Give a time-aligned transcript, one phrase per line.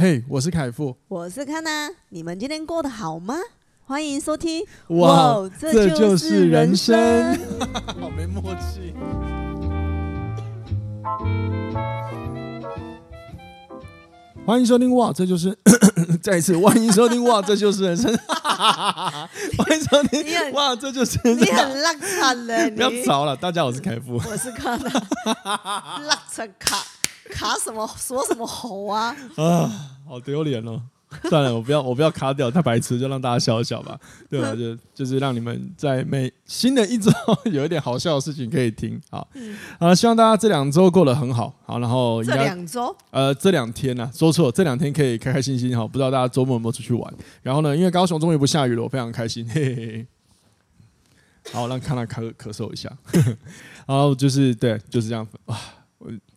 [0.00, 3.34] 嘿，我是凯富，我是康娜，你们今天过得好吗？
[3.84, 7.36] 欢迎收听，哇，哇这就是人生，
[8.00, 8.94] 好没默契。
[14.46, 15.58] 欢迎收听，哇，这就是
[16.22, 18.16] 再一次欢迎收听，哇，这就是人生。
[18.38, 24.92] 欢迎收听，哇，这就是人生你很烂惨嘞，不要吵了，大家好，我是凯富，我是康娜，
[26.06, 26.86] 烂惨卡。
[27.28, 27.88] 卡什么？
[27.96, 29.14] 说什么猴啊？
[29.36, 29.70] 啊，
[30.06, 30.82] 好丢脸哦！
[31.30, 33.98] 算了，我不要，我不要卡掉，太白痴，就让大家笑一笑吧，
[34.28, 34.54] 对吧？
[34.54, 37.10] 就就是让你们在每新的一周
[37.46, 39.00] 有一点好笑的事情可以听。
[39.10, 41.54] 好，嗯、好，希望大家这两周过得很好。
[41.64, 45.74] 好，然后这两周，呃，这两天呢、啊，说错，这两天可以开开心心。
[45.74, 47.14] 好，不知道大家周末有没有出去玩？
[47.42, 49.48] 然后呢，因为高雄终于不下雨了，我非常开心。
[49.48, 50.06] 嘿嘿嘿。
[51.54, 52.92] 好，让看他咳咳嗽一下。
[53.88, 55.58] 然后就是对，就是这样啊。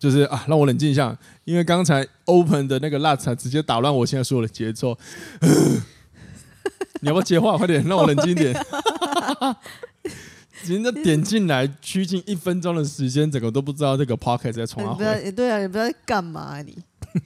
[0.01, 1.15] 就是啊，让我冷静一下，
[1.45, 4.97] 因为刚才 open 的那个辣茶直接打乱我现在所有的节奏。
[7.01, 7.55] 你要不要接话？
[7.55, 8.52] 快点，让我冷静点。
[10.66, 14.95] 人家点进来，趋近一分钟的时间，整个都不知道这个 p o c k e t 在重来。
[14.95, 16.75] 对对啊，你不知道在干嘛啊你？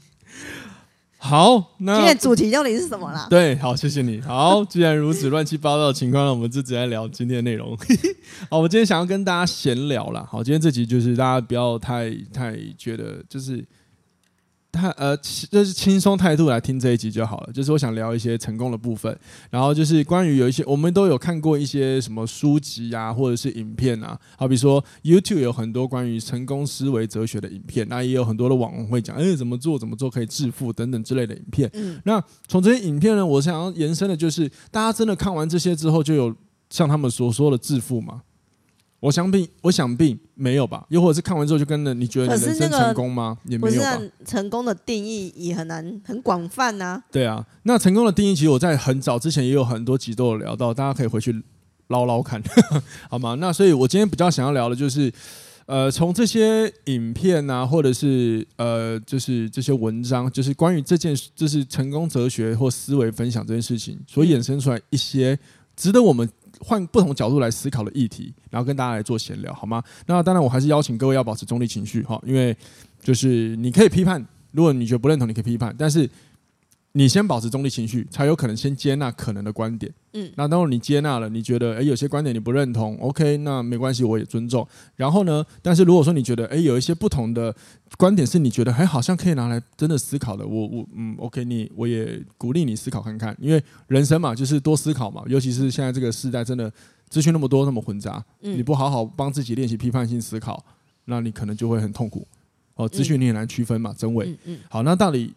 [1.25, 3.25] 好，那今天主题到底是什么啦？
[3.29, 4.21] 对，好，谢谢你。
[4.21, 7.75] 好，既然如此乱七八糟的情况，那我们就直接来聊今天的内容。
[8.49, 10.23] 好，我今天想要跟大家闲聊啦。
[10.29, 13.65] 好，今天这集就是大家不要太太觉得就是。
[14.75, 17.53] 他呃，就是轻松态度来听这一集就好了。
[17.53, 19.17] 就是我想聊一些成功的部分，
[19.49, 31.69] 然后就是关于有一些我们都有看过一些什么书籍啊，或者是影片啊，好比说 YouTube 有很多关于成功思维哲学的影片，那也有很多的网红会讲，哎，怎么做怎么做可以致富等等之类的影片。
[31.73, 36.35] 嗯，那从这些影片呢，我想要延伸的就是，大家真的看完这些之后，就有
[36.69, 38.21] 像他们所说的致富吗？
[39.05, 40.83] 我想必，我想必没有吧？
[40.89, 43.37] 又或者是看完之后就跟着你觉得你人生成功吗？
[43.45, 44.01] 也没有吧。
[44.25, 47.03] 成功的定义也很难，很广泛呐。
[47.11, 51.39] 对啊，那成功的定义其实我在很早之前也有很多集都有聊到，大家可以回去
[51.89, 52.41] 捞捞看，
[53.07, 53.35] 好吗？
[53.35, 55.13] 那所以我今天比较想要聊的就是，
[55.67, 65.37] 呃，从这些影片啊，或者是呃，就是这些文章，就是关于这件，就是成功哲学或思维分享这件事情所衍生出来一些
[65.75, 66.27] 值得我们。
[66.59, 69.83] 换不同角度来思考的议题，然后跟大家来做闲聊，好吗？
[70.05, 72.55] 那当然，我还是邀请各位要保持中立情绪，哈，因为
[73.01, 76.09] 就是你可以批判，如果你觉得不认同，你可以批判，但是。
[76.97, 79.93] 你先保持中立情绪，才有可能先接纳可能的观点。
[80.13, 84.65] 嗯，那当你接纳了，你觉得诶有些观点你不认同，OK，那没关系，我也尊重。
[84.95, 87.53] 然后呢，但是如果说你觉得诶有一些不同的
[87.97, 96.71] 观点是你觉得还好像可以拿来真的思考的，我我嗯 OK，你我也鼓励你思考看看，因为人生嘛就是多思考嘛，尤其是现在这个时代真的
[97.09, 100.63] 资讯那么多那么混杂，你不好好帮自己练习批判性思考，
[101.03, 102.25] 那你可能就会很痛苦。
[102.75, 104.27] 哦，资讯你很难区分嘛，真伪。
[104.27, 104.59] 嗯嗯。
[104.69, 105.33] 好，那到底？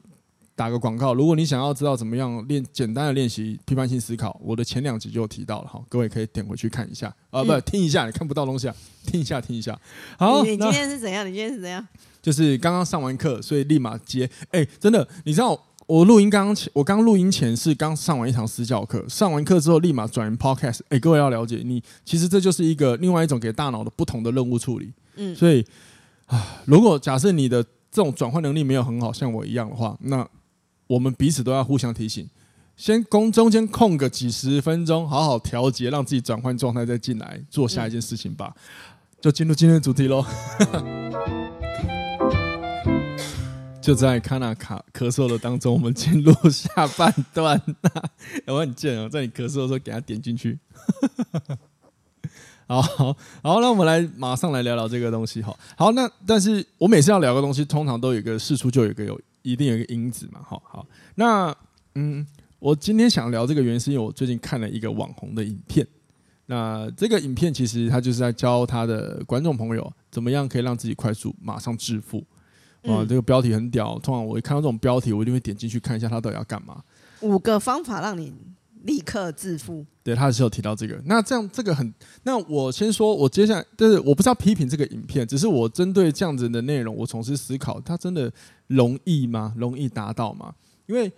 [0.58, 8.74] 打个广告，如果你想要知道怎么样练简单的练习批判性思考，我的前两集就提到了哈，各位可以点回去看一下啊，不听一下，你看不到东西啊，
[9.06, 9.78] 听一下听一下。
[10.18, 11.24] 好，你今天是怎样？
[11.24, 11.86] 你今天是怎样？
[12.20, 14.28] 就是刚刚上完课，所以立马接。
[14.50, 20.80] 哎，真的，你知道我录音刚刚前，我刚录音前是刚上完一堂私教课，上完课之后立马转 podcast。
[20.88, 24.92] 哎，各位要了解，你其实这就是一个另外一种给大脑的不同的任务处理。
[25.14, 25.64] 嗯，所以
[26.26, 30.28] 啊，如果假设你的这种转换能力没有很好，像我一样的话，那
[30.88, 32.26] 我们彼此都要互相提醒，
[32.74, 38.54] 先空中间空个几十分钟，好好调节，让自己转换状态，再进来做下一件事情吧。
[39.20, 40.24] 就进入今天的主题喽。
[43.82, 47.62] 就在卡纳卡咳嗽的当中，我们进入下半段。
[48.48, 50.58] 我很贱哦，在你咳嗽的时候给他点进去。
[52.66, 55.42] 好好好，那我们来马上来聊聊这个东西。
[55.42, 59.20] 好，好，那但是我每次要聊个东西，通常都有一个事出，就有一个有。
[59.42, 60.86] 一定有一个因子嘛，好好。
[61.14, 61.54] 那
[61.94, 62.26] 嗯，
[62.58, 65.86] 我今天想聊这个原因，是因为我最近看了一个网红的影片。
[66.46, 72.24] 那这个影片其实他就是在教他的观众朋友，怎么样可以让自己快速马上致富。
[72.84, 73.98] 哇，这个标题很屌。
[73.98, 76.82] 通常我一看到这种标题，我一定会点进去看一下他到底要干嘛。
[77.20, 78.32] 五个方法让你
[78.84, 79.84] 立刻致富。
[80.02, 81.00] 对，他是有提到这个。
[81.04, 81.92] 那这样这个很，
[82.22, 88.32] 那我先说，我接下来就是我不是要批评这个影片，只是我针对这样子的内容，我从事思考，它真的。
[88.68, 89.54] 容易吗？
[89.56, 90.54] 容易达到吗？
[90.84, 91.10] 因为，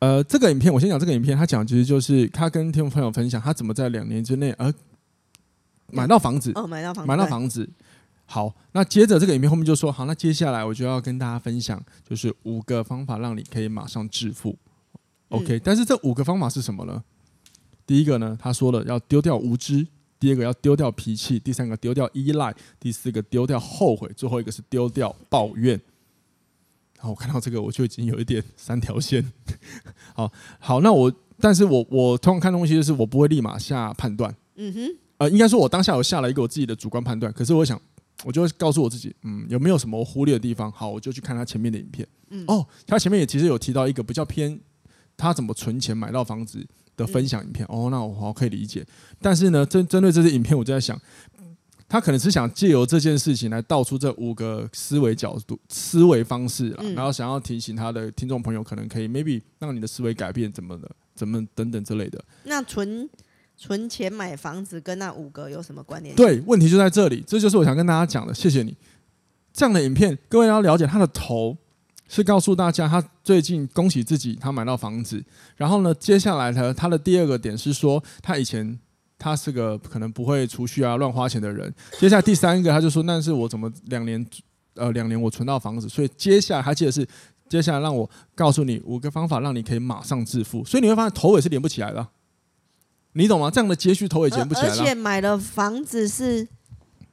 [0.00, 4.74] 呃，这个影片我先讲这个影片，他讲其实就是他跟听众朋友分享他怎么在两年之内而
[5.92, 6.50] 买到房子。
[6.56, 7.70] 哦，买到房子，买到房子。
[8.26, 14.58] 好，那接着这个影片后面就说，好，那接下来我就要跟大家分享，就是五个方法让你可以马上致富。
[15.30, 17.02] OK，嗯，但是这五个方法是什么呢？
[17.86, 19.84] 第一个呢，他说了要丢掉无知；
[20.20, 25.80] 第二个要丢掉脾气；第三个丢掉依赖；第四个丢掉后悔；最后一个是丢掉抱怨。
[26.96, 29.32] 然后我看到这个，我就已经有一点三条线。
[30.14, 34.32] 好好，那我，但是我我通常看东西就是我不会立马下判断。
[34.56, 37.80] 嗯哼，呃，应该说我当下有下了一个我自己的主观判断，可是我想，
[38.24, 40.70] 我就会告诉我自己，嗯，有没有什么忽略的地方？
[40.70, 42.06] 好，我就去看他前面的影片。
[42.28, 44.60] 嗯，哦，他前面也其实有提到一个比较偏
[45.20, 47.66] 他怎么存钱买到房子的分享影片。
[47.66, 48.84] 嗯、哦，那我好可以理解。
[49.20, 50.98] 但是呢，针针对这些影片，我就在想。
[51.92, 62.24] 他可能是想借由这件事情来道出这五个思维角度、思维方式，嗯、然后想要提醒他的听众朋友，可能可以 maybe 让你的思维改变，怎么的，怎么等等之类的。
[62.44, 63.10] 那存
[63.56, 66.14] 存钱买房子跟那五个有什么关联？
[66.14, 68.32] 对，问题就在这里，这就是我想跟大家讲的。
[68.32, 68.76] 谢谢你。
[69.52, 71.56] 这样的影片，各位要了解，他的头
[72.10, 75.24] 是告诉大家他最近恭喜自己，他买到房子。
[75.56, 78.78] 然后呢，接下来呢，他的第二个点是说他以前。
[79.22, 81.70] 他是个可能不会储蓄啊、乱花钱的人。
[81.98, 84.26] 接下来第三个，他就说：“那是我怎么两年，
[84.76, 87.06] 呃，两年我存到房子。”所以接下来他记得是，
[87.46, 90.64] 接下来让我告诉你五个方法，让你可以马上致富。
[90.64, 92.08] 所以你会发现头尾是连不起来的，
[93.12, 93.50] 你懂吗？
[93.50, 94.68] 这样的接续头尾连不起来。
[94.70, 96.48] 而且买了房子是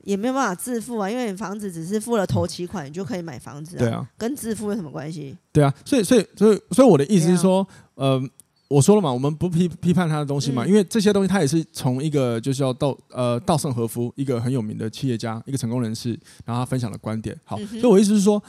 [0.07, 3.80] 也没有办法自富啊，因为你房子只是付了头期款，你就可以买房子啊。
[3.80, 5.38] 对啊，跟自富有什么关系？
[5.51, 8.21] 对啊，所以所以所以所以我的意思是说，呃。
[8.69, 16.09] 我说了嘛，我们不批批判他的东西嘛，嗯、因为这些东西他也是从一个就是要稻呃稻盛和夫一个很有名的企业家，一个成功人士，
[16.44, 17.33] 然后他分享的观点。
[17.45, 18.44] 好，嗯、所以我意思是说，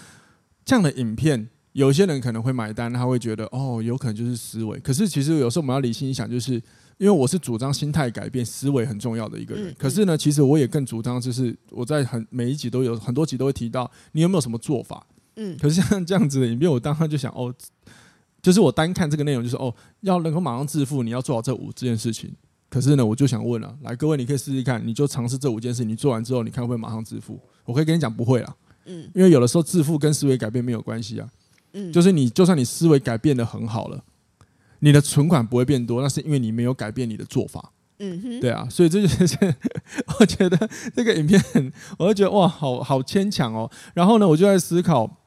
[0.65, 4.77] 这样的影片，有些人可能会买单，他会觉得哦，有可能就是思维。
[4.81, 6.61] 可是其实有时候我们要理性一想，就是
[6.99, 9.69] 因为我是主张心态改变，思维很重要的一个人。
[9.69, 15.07] 嗯、可是呢，其实我也更主张，就是我在很每一集都有很多集都会提到，你有没有什么做法？
[15.37, 17.55] 嗯，可是像这样子的影片，我当时就想哦。
[18.41, 22.33] 就是我单看这个内容，就是哦，要能够马上致富，你要做好这五这件事情。
[22.71, 27.39] 可是呢，我就想问了，来各位，你可以试试看，你就尝试这五件事，你做完之后，你看会不会马上致富？
[27.65, 28.57] 我可以跟你讲，不会啊。
[28.87, 31.29] 嗯，因为有的时候致富跟思维改变没有关系啊。
[31.73, 34.03] 嗯，就是你就算你思维改变的很好了，
[34.81, 37.73] 你的存款不会变多，那是因为你没有改变你的做法。
[37.99, 39.37] 嗯哼，对啊，所以这就是
[40.21, 41.43] 我觉得这个影片，
[41.99, 43.71] 我就觉得哇，好好牵强哦。
[43.95, 45.19] 然后呢，我就在思考。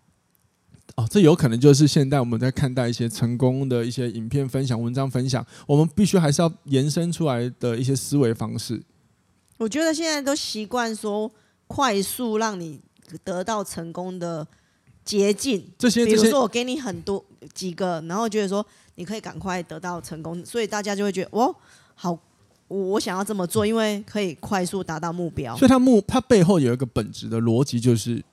[0.98, 8.84] 哦，这有可能就是现在我们在看待一些成功的一些影片分享、文章分享，我们必须还是要延伸出来的一些思维方式。
[9.58, 11.32] 我觉得现在都习惯说
[11.68, 12.82] 快速让你
[13.24, 14.46] 得到成功的
[15.06, 18.66] 捷径，这些，比如说我给你很多几个，然后觉得说
[18.96, 21.56] 你可以赶快得到成功，所以大家就会觉得哦，
[21.96, 22.18] 好，
[22.68, 25.56] 我想要这么做，因为可以快速达到目标。
[25.58, 28.24] 所以它目它背后有一个本质的逻辑，就是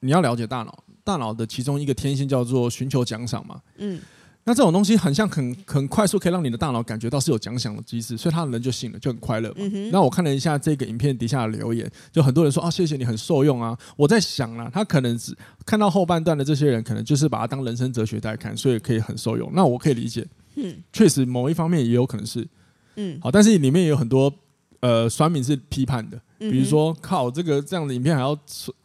[0.00, 0.82] 你要了解大脑。
[1.04, 4.00] 大脑的其中一个天性叫做寻求奖赏嘛，嗯，
[4.46, 9.56] 那这种东西很像很很快速可以让你的大脑感觉到是有奖赏的机制，所以他的人就醒了，就很快乐嘛。
[9.58, 13.76] 嗯、那我看了一下这个影片底下的留言，就很多人说啊，谢谢你很受用啊。
[13.96, 19.50] 我在想啊，他可能只看到后半段的这些人，可能就是把它当人生哲学在看，所以可以很受用。
[19.52, 22.46] 那我可以理解，嗯，确实某一方面也有可能是，
[22.94, 24.32] 嗯，好，但是里面也有很多
[24.78, 26.20] 呃酸民是批判的。
[26.38, 28.38] 比如说，靠这个这样的影片还要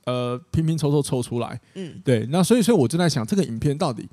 [0.05, 4.07] 呃拼拼凑凑凑出来，嗯，对，那所以所以我就在想，这个影片到底，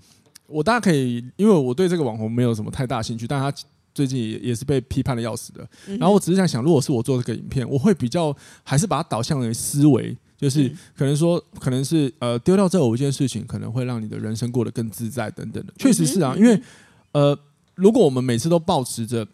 [0.48, 3.56] 我大家可以，因为我对这个网红没有什么太大兴趣，但他
[3.94, 5.68] 最近也也是被批判的要死的。
[5.98, 8.34] 然后我只是在想，如果是我做这个影片，我会比较
[8.64, 15.72] 还是把它导向为思维，就是可能说，可能是呃丢掉这五件事情，可能会让你的人生过得更自在等等的。
[15.78, 16.60] 确实是啊，因为
[17.12, 17.38] 呃，
[17.74, 19.26] 如果我们每次都保持着。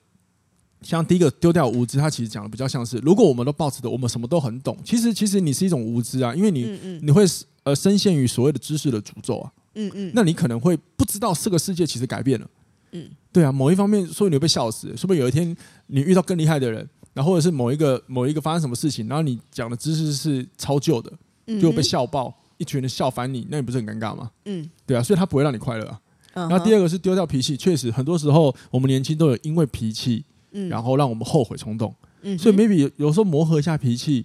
[0.83, 7.25] 像第一个丢掉无知，他其实讲的比较像是，如果我们都保持着我们什么都很懂，其实其实你是一种无知啊，因为你嗯嗯你会
[7.63, 12.51] 呃深陷于所谓的知识的诅咒啊，嗯嗯，那你可能会不知道这个世界其实改变了，
[12.93, 15.57] 嗯，对啊，某一方面说你会被笑死，说不定有一天
[15.89, 21.13] 你遇到更厉害的人，然后或者是某一个某一个发生什么事情，然后你讲的知识是超旧的，
[21.61, 24.31] 就被笑爆，一群人笑翻你，那你不是很尴尬吗？
[24.45, 26.01] 嗯，对啊，所以他不会让你快乐啊。
[26.35, 30.25] 然后第二个是丢掉脾气，确实很多时候我们年轻都有因为脾气。
[30.71, 34.25] 然后让我们后悔冲动，嗯、所以 maybe 有时候磨合一下脾气，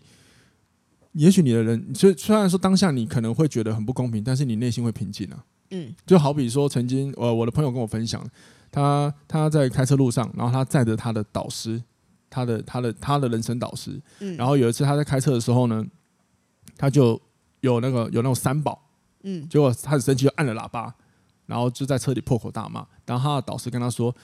[1.14, 5.44] 也许你的人，虽虽然说当下你可能会觉得很不公平，但是你内心会平静啊。
[5.72, 8.24] 嗯，就好比说曾经呃我的朋友跟我分享，
[8.72, 11.82] 他他在开车路上，然后他载着他的导师，
[12.30, 15.86] 他的他的他的人生导师，嗯、然后有一次他在开车的时候呢，
[16.78, 17.20] 他就
[17.62, 18.90] 有那个有那种三宝，
[19.24, 20.94] 嗯，结果他很生气就按了喇叭，
[21.46, 24.16] 然后就在车里破口大骂，然后他的导师跟他说。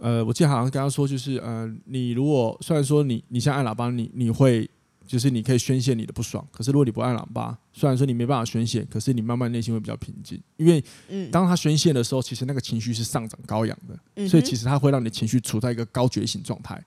[0.00, 4.70] 呃，我记得好像跟他说，就是呃，你如果虽然说你你现在按喇叭，你你会
[5.08, 10.84] 就是你可以宣泄你的不爽，可是如果你不按喇叭，虽然说你没办法宣泄，可是你慢慢内心会比较平静，因为
[11.32, 16.80] 当他宣泄的时候，其实那个情绪是上涨高扬的，嗯、所以其实它会让你情绪处在一个高觉醒状态。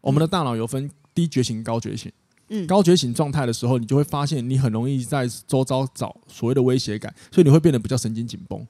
[0.00, 2.10] 我们的大脑有分低觉醒、高觉醒，
[2.48, 8.66] 嗯，高觉醒状态的时候，你就会发现你很容易在周遭找所谓的威胁感，所以你会变得比较神经紧绷。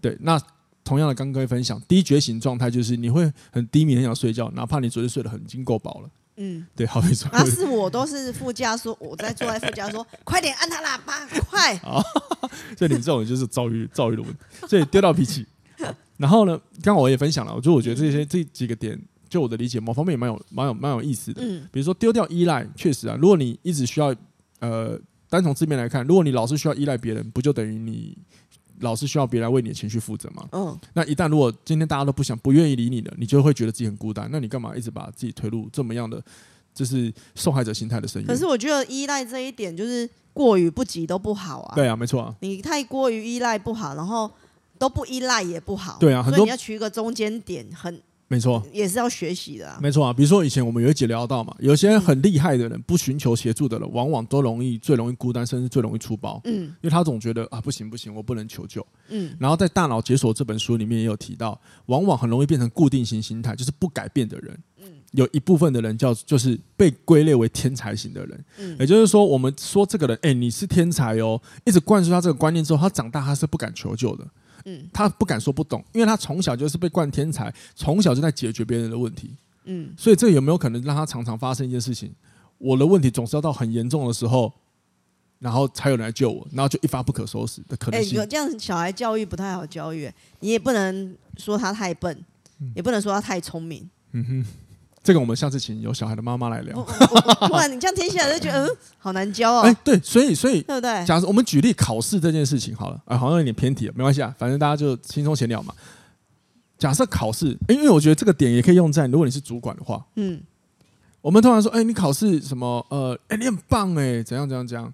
[0.00, 0.40] 对，那
[0.82, 6.10] 同样的，刚刚分享低觉醒状态就是你会很低迷，很想睡觉，哪怕你昨天睡得很已经够饱了。
[6.38, 11.74] 嗯，对，好比说，啊是我都是副驾说，我在坐在副驾说，快点按他喇叭，快！
[11.82, 12.00] 啊，
[12.76, 15.44] 所以你们这种人就是遭遇遭遇的问题，所以丢掉脾气。
[16.16, 21.42] 然后呢，刚刚我也分享了，我就我觉得这些这几个点，就我的理解，某方面也蛮有蛮有蛮有意思的。
[21.44, 24.14] 嗯，比如说丢掉依赖，确实啊，如果你一直需要，
[24.60, 28.16] 呃，单从字面来看，如果你老是需要依赖别人，不就等于你
[28.80, 30.48] 老是需要别人来为你的情绪负责嘛？
[30.52, 34.28] 嗯，那一旦如果今天大家都不想、不愿意理你了，你就会觉得自己很孤单。
[34.32, 36.22] 那你干嘛一直把自己推入这么样的，
[36.74, 38.26] 就是受害者心态的深渊？
[38.28, 41.74] 可是我觉得依赖这一点就是过于不及都不好啊。
[41.74, 42.34] 对啊，没错啊。
[42.40, 44.30] 你太过于依赖不好，然后
[44.78, 45.96] 都不依赖也不好。
[46.00, 48.02] 对啊，很多所以你要取一个中间点，很。
[48.30, 49.78] 没错，也是要学习的啊。
[49.82, 56.38] 没错啊，比如说以前我们有一集聊到嘛，有些很厉害的人，不寻求协助的人，往往都容易最容易孤单，甚至最容易出包。
[56.44, 58.86] 嗯，因为他总觉得啊，不行不行，我不能求救。
[59.08, 64.58] 嗯，然后在《大脑解锁》这本书里面也有提到，往往很容易变成固定型心态，就是不改变的人。
[64.82, 68.44] 嗯，有一部分的人叫就是被归类为天才型的人。
[68.58, 74.28] 嗯，也就是说，我们说这个人，哎，你是天才哦，一直灌输他这个观念之后，他长大他是不敢求救的。
[74.64, 79.30] 嗯，他不敢说不懂，因为他从小就是被惯天才，从小就在解决别人的问题。
[79.64, 82.12] 嗯，所以这有没有可能让他常常发生一件事情？
[82.58, 84.52] 我的问题总是要到很严重的时候，
[85.38, 88.18] 然后才有人来救我，然后就一发不可收拾的可能性。
[88.20, 90.10] 哎，这样小孩教育不太好教育，
[90.40, 92.24] 你也不能说他太笨，
[92.74, 93.88] 也不能说他太聪明。
[94.12, 94.46] 嗯哼。
[95.08, 96.82] 这个我们下次请有小孩的妈妈来聊。
[96.82, 99.60] 不然你这样听起来就觉得嗯， 好难教哦。
[99.62, 101.02] 哎，对，所以所以对不对？
[101.06, 105.72] 假设我们举例考试这件事情好了，哎，好像有点偏题了，没关系啊，反正大家就轻松闲聊嘛。
[106.76, 110.42] 假设考试，因为我觉得这个点也可以用在如果你是主管的话，嗯，
[111.22, 112.84] 我们通常说，哎，你考试什么？
[112.90, 114.92] 呃，哎，你很棒哎，怎样怎样怎样，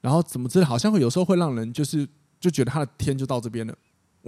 [0.00, 2.06] 然后怎么之类，好像会有时候会让人就是
[2.38, 3.74] 就觉得他的天就到这边了。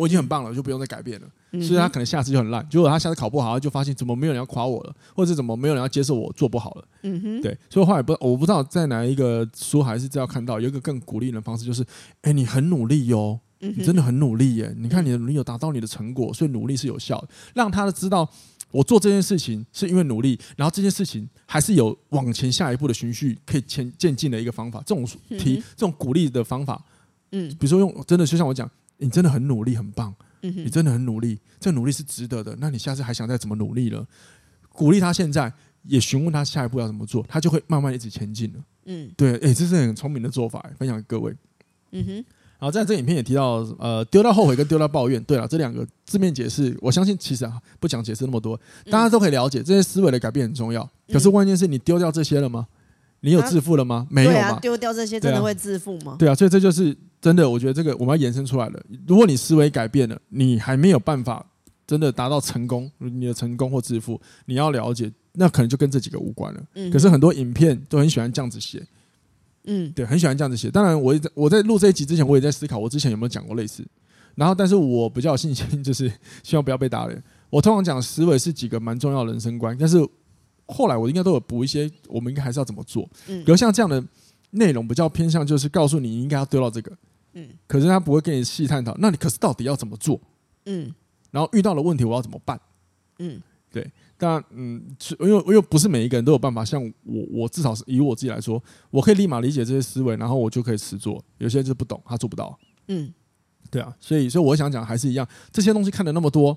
[0.01, 1.29] 我已经很棒了，就不用再改变了。
[1.61, 2.67] 所以他可能下次就很烂。
[2.71, 6.85] 结果他下次考不好，他就发现怎么没有人要夸我了，或者是怎么没有人要接受我做不好了。
[7.03, 7.55] 嗯哼，对。
[7.69, 11.85] 所以后来不，我不知道在哪一个书还是这要看到，有一个更鼓励人的方式，就是，
[12.23, 14.75] 哎，你很努力哟，你真的很努力耶。
[14.79, 17.29] 你看你的努力有达到你的成果，所以努力是有效的。
[17.53, 18.27] 让他知道
[18.71, 24.83] 我做这件事情是因为努力，然后这件事情还是有往前下一步的循序可以前渐进的一个方法。
[24.87, 25.05] 这种
[25.37, 26.83] 提这种鼓励的方法，
[27.33, 28.71] 嗯，比如说用真的就像我讲。
[29.01, 30.15] 你真的很努力，很棒。
[30.43, 32.57] 你真的很努力，这努力是值得的。
[32.59, 34.07] 那你下次还想再怎么努力了？
[34.71, 35.53] 鼓励他，现在
[35.83, 38.61] 也询问他下一步要怎么做，他就会慢慢一直前进了。
[38.87, 41.37] 嗯，对，哎，这是很聪明的做法，分享给各位。
[41.93, 42.15] 嗯哼。
[42.59, 45.23] 然后在这影片也提到，呃，丢掉后悔跟丢掉抱怨。
[45.25, 49.63] 对了，这两个字面解释，我相信其实啊，不讲解释那么多，大家都可以了解。
[49.63, 50.89] 这些思维的改变很重要。
[51.13, 52.67] 可是关键是你丢掉这些了吗？
[53.21, 54.07] 你有致富了吗？
[54.09, 54.59] 啊、没有吗？
[54.61, 56.17] 丢掉这些真的会致富吗？
[56.19, 56.97] 对啊，所以这就是。
[57.21, 58.83] 真的，我觉得这个我们要延伸出来了。
[59.07, 61.45] 如果你思维改变了，你还没有办法
[61.87, 66.63] 真的达到成功，你的成功或致富，你要了解，那可能就跟这几个无关了。
[66.75, 66.91] 嗯。
[66.91, 68.83] 可是很多影片都很喜欢这样子写，
[69.65, 70.71] 嗯，对，很喜欢这样子写。
[70.71, 73.87] 当然，我我在录这一集之前，我也在思考，我之前有没有讲过类似。
[74.35, 76.11] 然后，但是我比较有信心，就是
[76.43, 77.23] 希望不要被打脸。
[77.51, 79.99] 我通常讲思维是几个蛮重要的人生观，但是
[80.67, 83.07] 后来我应该都有补一些，我们应该还是要怎么做。
[83.27, 83.45] 嗯。
[83.45, 84.03] 比如像这样的
[84.53, 86.97] 内容，比较偏向就是告诉你，你应该要丢到这个。
[87.35, 90.21] 嗯，可是他不会跟你细探讨，那你可是到底要怎么做？
[90.67, 90.93] 嗯，
[91.31, 92.61] 然后遇到了问题我要怎么办？
[93.19, 94.83] 嗯，对，当然，嗯，
[95.21, 101.23] 因为因为不是每一个人都有办法，像我，我至少是以我自己来说，我可以立马理解这些思维，然后我就可以实做。
[101.39, 102.59] 有些人就不懂，他做不到。
[102.89, 103.13] 嗯，
[103.71, 106.57] 对啊，所以所以我想讲还是一样，这些东西看了那么多，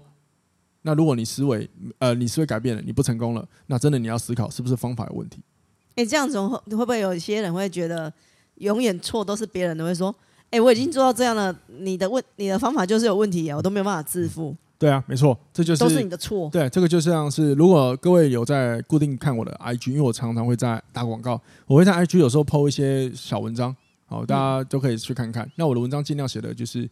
[0.82, 5.42] 那如果你思维呃你思维改变了，你不成功了，那真的你要思考是不是方法有问题？
[5.96, 8.12] 哎，这样子会会不会有一些人会觉得
[8.56, 10.14] 永远错都是别人的，会说？
[10.54, 14.56] 哎、欸，我已经做到这样了，你的问你的方法就是有问题啊，我都没有办法自负。
[14.78, 16.48] 对啊，没错，这就是都是你的错。
[16.52, 25.44] 对，这个就像是如果各位有在固定看我的 IG，因为我常常会在打广告，我会在 IG 有时候 PO 一些小文章，好，大家都可以去看看。
[25.44, 26.88] 嗯、那我的文章尽量写的就是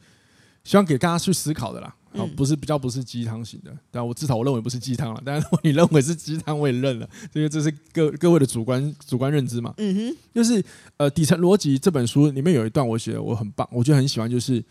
[0.63, 1.93] 希望给大家去思考的啦。
[2.13, 5.21] 好，不是比较不是鸡汤型的，但我至少我认为不是鸡汤了。
[5.25, 9.73] 但是你认为是鸡汤，我也认了，因为这是各各位的主观主观认知嘛。
[9.77, 10.61] 嗯哼，就是
[10.97, 14.61] 呃底层逻辑这本书里面有一段我写的我很棒，我觉得很喜欢，就是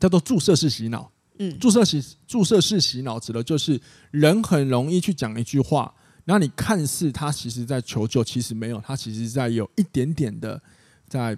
[0.00, 1.12] 叫做注射式洗脑。
[1.38, 3.78] 嗯，注射洗注射式洗脑指的就是
[4.10, 5.94] 人很容易去讲一句话，
[6.24, 10.62] 然后你看似他其实在求救，其实没有，他其实在有一点点的
[11.06, 11.36] 在。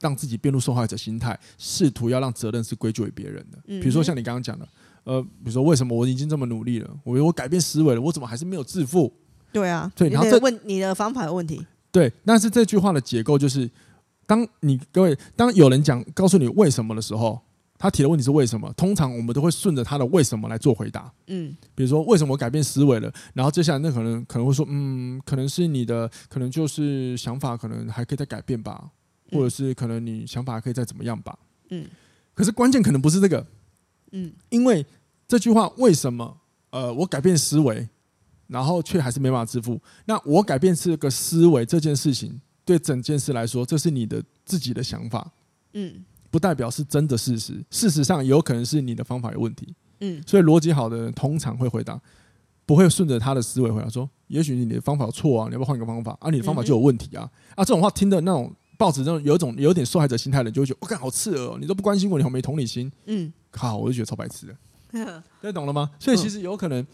[0.00, 3.58] 让自己变入受害者心态，试图要让责任是归咎于别人的。
[3.66, 4.66] 比如说像你刚刚讲的，
[5.04, 9.12] 呃，比如说为什么我已经这么努力了，我我改变思维了，我怎么还是没有致富？
[9.52, 11.64] 对啊，对，然后这问你的方法有问题。
[11.92, 13.68] 对，但是这句话的结构就是，
[14.26, 17.40] 当你各位当有人讲告诉你为什么的时候，
[17.76, 18.72] 他提的问题是为什么？
[18.76, 21.12] 通常我们都会顺着他的为什么来做回答。
[21.26, 23.12] 嗯，比如说为什么我改变思维了？
[23.34, 28.88] 然后接下来那可能可能会说，嗯，可能是你的可能就是想法可能还可以再改变吧，
[29.32, 31.38] 或者是可能你想法可以再怎么样吧。
[31.70, 31.86] 嗯，
[32.34, 33.46] 可是关键可能不是这个。
[34.12, 34.84] 嗯，因为
[35.26, 36.38] 这句话为什么？
[36.70, 37.88] 呃，我改变思维。
[38.50, 39.80] 然后却还是没办法致富。
[40.06, 45.30] 那我改变这个思维这件事情，对整件事来说，这是你的自己的想法，
[45.74, 47.64] 嗯，不代表是真的事实。
[47.70, 50.20] 事实上，有可能是你的方法有问题，嗯。
[50.26, 52.00] 所以逻辑好的人通常会回答，
[52.66, 56.18] 不会顺着他的思维回答说，也许你的方法有错啊，你要不要换个方法？
[56.20, 57.30] 啊，你的方法就有问题啊！
[57.54, 65.90] 啊，这种话听的那种报纸这种有一种有点受害者心态的人，就会觉得我干、哦、好刺耳哦，你都不关心我，你好没同理心，嗯，靠，我就觉得超白痴的， 这懂了吗？
[66.00, 66.86] 所以其实有可能。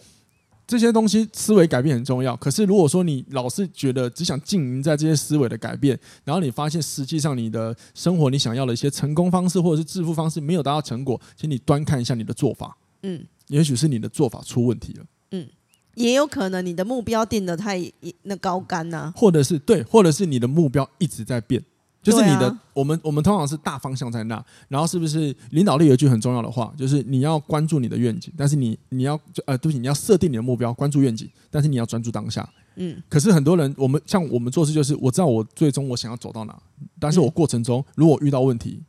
[0.69, 15.47] 这些东西思维改变很重要，可是如果说你老是觉得只想经营在这些思维的改变，然后你发现实际上你的生活你想要的一些成功方式或者是致富方式没有达到成果，请你端看一下你的做法，嗯，也许是你的做法出问题了，嗯，
[15.95, 17.81] 也有可能你的目标定得太
[18.23, 21.63] 那高干呐，或者是对，或者是你的目标一直在变。
[22.11, 32.49] 就是你的，啊、我们我们通常是大方向在那，然后是不是领导力有一句很重要的话，就是你要关注你的愿景，但是你你要就呃，对不起，你要设定你的目标，关注愿景，但是你要专注当下。
[32.77, 33.03] 嗯。
[33.09, 36.57] 可是很多人，我们像我们做事，就是我知道我最终我想要走到哪，
[37.01, 38.81] 但是我过程中如果遇到问题，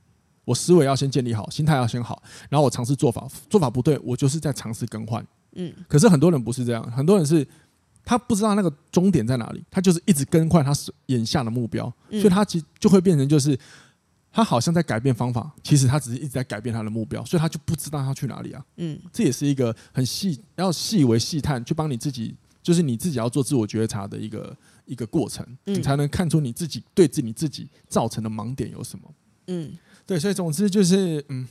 [0.45, 5.25] 我思维要先建立好，心态要先好，然后我尝试做法，做法不对，我就是在尝试更换。
[5.55, 5.73] 嗯。
[5.87, 7.47] 可是很多人不是这样，很多人是。
[8.09, 10.71] 他不知道那个终点在哪里，他就是一直更换他
[11.07, 13.59] 眼下的目标，所以他其实就会变成就是
[14.31, 18.65] 他好像在改变方法，其实他只是一直在改变他的目标，所以他就不知道他去哪里啊。
[18.77, 22.33] 嗯，这也是一个很细要细微细探去帮你自己，
[22.63, 29.13] 就是你自己要做自我觉察的一个一个过程，你才能看出你自己对自己你自己造成的盲点有什么。
[29.47, 29.73] 嗯，
[30.05, 31.45] 对，所以总之就是嗯，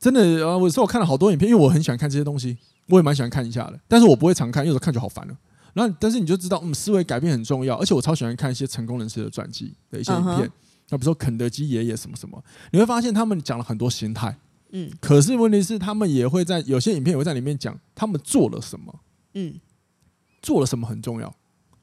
[0.00, 2.58] 真的呃，我说我看了好多影片，因为我很喜欢看这些东西。
[2.88, 5.36] 我也蛮喜欢看一下的，但是我不会常看，因为有时候看就好烦了。
[5.72, 10.36] 然后，但是你就知道，嗯，思维改变很重要，而且我超喜欢看一些成功人士的传记的一些影片。
[10.36, 10.98] 那、uh huh.
[10.98, 14.38] 比如说肯德基爷爷什么什么，你会发现他们讲了很多心态，
[14.70, 19.00] 嗯，可是问题是他们也会在有些影片也会在里面讲他们做了什么，
[19.34, 19.58] 嗯，
[20.42, 21.34] 做了什么很重要，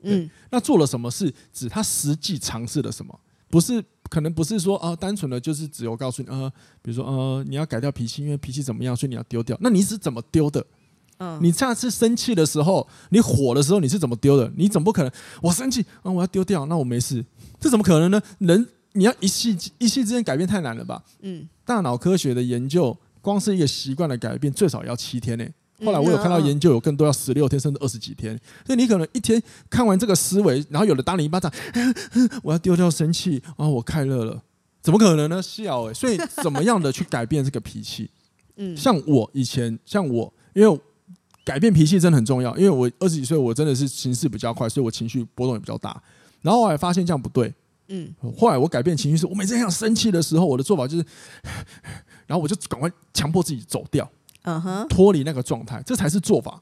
[0.03, 3.83] 嗯，那做了什么是指他实际尝试了什么，不是。
[4.09, 9.57] 可能不是说啊，单纯的就是只有告诉你，呃，比如说呃，你要改掉脾气，因为脾气怎么样，所以你要丢掉。
[9.61, 10.65] 那你是怎么丢的？
[11.21, 14.51] 嗯，你下次生气的时候，你火的时候，你是怎么丢的？
[14.55, 17.23] 你总不可能我生气啊，我要丢掉，那我没事，
[17.59, 18.19] 这怎么可能呢？
[18.39, 21.03] 人你要一气一气之间改变太难了吧？
[21.21, 25.45] 嗯，大脑科学的研究，光是一个习惯的改变，最少要七天呢。
[25.83, 28.39] 后来我有看到研究，有更多要十六天甚至二十几天。
[28.65, 31.51] 所以你可能一天看完这个思维，然后有的打你一巴掌，
[32.43, 34.43] 我要丢掉生气啊，我快乐了，
[34.81, 35.41] 怎么可能呢？
[35.41, 35.93] 笑哎！
[35.93, 38.09] 所以怎么样的去改变这个脾气？
[38.57, 40.79] 嗯，像我以前，像我，因为
[41.43, 42.55] 改变脾气真的很重要。
[42.57, 46.01] 因为我二十几岁，我真的是行事比较快，所以我情绪波动也比较大。
[46.41, 47.53] 然后我还发现这样不对，
[47.87, 51.05] 嗯，后来我改变情绪是，我每次想生气的时候，我的做法就是，
[52.25, 54.09] 然后我就赶快强迫自己走掉。
[54.43, 56.61] 嗯哼，脱离那个状态，这才是做法。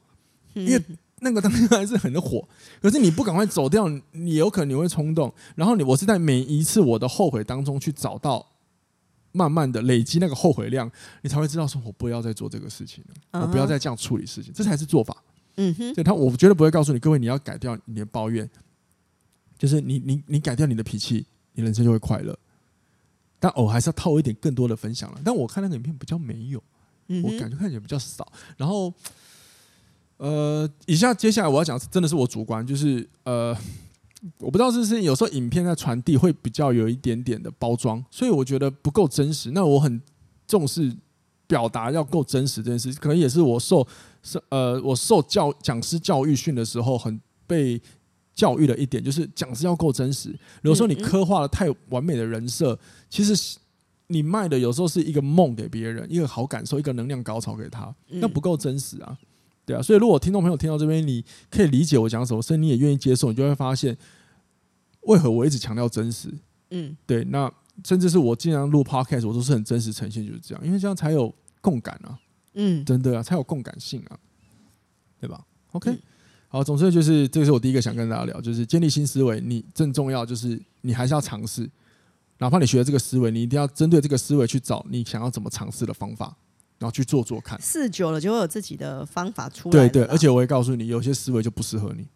[0.53, 0.83] 因为
[1.19, 2.45] 那个当时还是很火，
[2.81, 5.33] 可是你不赶快走掉，你有可能你会冲动。
[5.55, 8.45] 然后你，我是在每一次我的后悔当中去找到，
[9.31, 15.15] 慢慢的累积那个后悔量，你才会知道说，我不要再做这个事情了，我不要再这样处理事情，这才是做法。
[15.55, 18.49] 嗯哼，所以他我绝对不会告诉你，各位你要改掉你的抱怨，
[19.57, 22.37] 就是你你你改掉你的脾气，你人生就会快乐。
[23.39, 25.21] 但我还是要套一点更多的分享了。
[25.23, 26.61] 但我看那个影片比较没有。
[27.23, 28.93] 我感觉看起来比较少，然后，
[30.17, 33.57] 呃，以下接下来我要讲，真的是我主观，就是呃，
[34.39, 39.51] 我不知道是不是有时候影片在传递会比较有一点点的包装，所以我觉得不够真实。
[39.51, 40.01] 那我很
[40.47, 40.93] 重视
[41.47, 43.87] 表达要够真实这件事，可能也是我受
[44.21, 47.81] 是呃我受教讲师教育训的时候很被
[48.35, 50.37] 教育的一点，就是讲师要够真实。
[50.63, 52.77] 有时候你刻画了太完美的人设，
[53.09, 53.57] 其实。
[54.11, 59.15] 你卖的有时候是一个梦给别人，一个好感受，一个能量高潮给他，那不够真实啊，
[59.69, 59.81] 对啊。
[59.83, 63.95] 所以如果听众朋友听到这边，你可以理解我讲什么，所以你也愿意接受，你就会发现
[65.01, 66.33] 为何我一直强调真实。
[66.71, 67.23] 嗯，对。
[67.25, 67.51] 那
[67.85, 72.17] 甚至是我经常录 podcast，我都是很真实呈现，就是这样，因为这样才有共感啊。
[72.55, 74.17] 嗯，真的啊，才有共感性啊，
[75.19, 75.95] 对吧？OK，
[76.47, 81.69] 好，总之就是这个是我第一个想跟大家聊，就是建立新思维，你正重要就是你还是要尝试。
[82.39, 86.35] 哪怕你学了这个思维，你一定要针对这个思维去找你想要怎么尝试的方法，
[86.79, 87.61] 然后去做做看。
[87.61, 89.71] 试久了就会有自己的方法出来。
[89.71, 92.07] 对对，而且我会告诉你，有些思维就不适合你。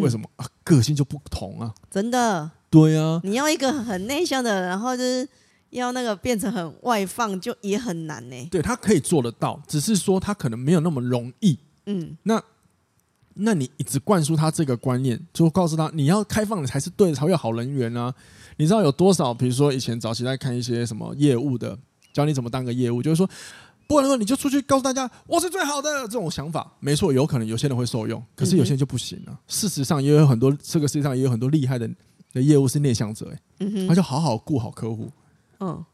[0.00, 0.46] 为什么啊？
[0.64, 2.50] 个性就不同啊，真的。
[2.68, 5.26] 对啊，你要一个很内向的，然后就是
[5.70, 8.48] 要那个变成很外放，就也很难呢。
[8.50, 11.58] 对，他可以做得到，只是说他可能没有那么容易。
[11.86, 12.42] 嗯，那
[13.34, 18.12] 那你一直灌输他这个观念，就告诉他你要开放的才是对的，才会有好人缘啊。
[18.56, 19.32] 你知道有多少？
[19.32, 21.78] 比如说以前早期在看一些什么业务的，
[22.12, 23.28] 教你怎么当个业务，就是说，
[23.86, 29.32] 不能说你就出去告诉大家我是最好的这种想法，没错，有可能有些人会受用，可是有些人就不行了。
[29.32, 31.88] 嗯、事实上也有很多，这个世界上也有很多厉害的
[32.32, 35.10] 的业务是内向者，哎，嗯哼，他就好好顾好客户，
[35.60, 35.84] 嗯，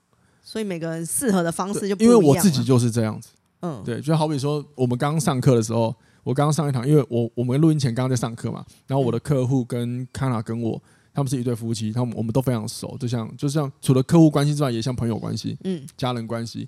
[0.43, 2.03] 所以每个人适合的方式就不。
[2.03, 3.29] 因为我自己就是这样子，
[3.61, 10.81] 嗯，对，就好比说我们刚刚上课的时候，我刚刚上一堂，因为我我们录音前刚刚在上课嘛，然后我的客户跟康娜跟我。
[11.15, 16.67] 他们是一对夫妻，他们我们都非常熟，就像就像除了客户关系之外，也像朋友关系，嗯，家人关系。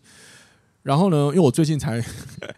[0.85, 2.01] 然后呢，因为我最近才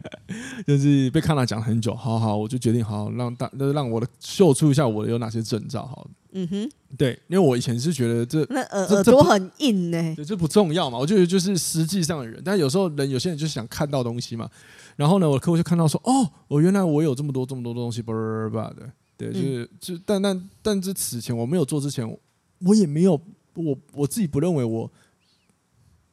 [0.66, 14.50] 就是被康纳讲很久，好好，我就决定好好让大让我的秀出一下我的有哪些证照，好，嗯哼，对，因为我以前是觉得这那耳耳朵很硬呢、欸，这不重要嘛，我觉得就是实际上的人，但有时候人有些人就想看到东西嘛。
[14.96, 18.90] 然后呢，我的客户就看到说，哦，我原来我有这么多这么多东西，叭叭叭的。
[19.16, 22.18] 对，就是、嗯、就但但但这此前我没有做之前，
[22.60, 23.20] 我也没有
[23.54, 24.90] 我我自己不认为我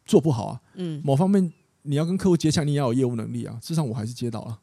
[0.05, 0.61] 做不好啊。
[0.75, 1.51] 嗯，某方面
[1.83, 3.57] 你要跟客户接洽，你也要有业务能力啊。
[3.61, 4.59] 事实上我还是接到了，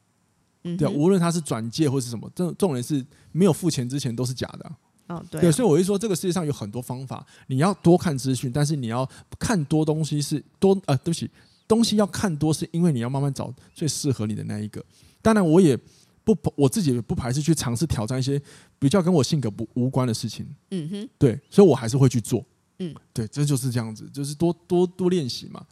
[0.63, 4.77] 嗯，对啊，无论他是转介或是什么，这这种人是没有付钱之前都是假的、啊。
[5.07, 11.29] 哦，对、啊，对，所以我就说这个世界上有很多方法，你要多看资讯，但是你要看多东西是多呃，对不起，
[11.67, 14.83] 东西要看多是因为你要慢慢找最适合你的那一个。
[15.21, 15.77] 当然我也。
[16.23, 18.39] 不，我自己也不排斥去尝试挑战一些
[18.77, 20.47] 比较跟我性格不无关的事情。
[20.69, 22.45] 嗯哼，对，所以我还是会去做。
[22.77, 25.65] 嗯，对，这就是这样子，就是多多多练习嘛。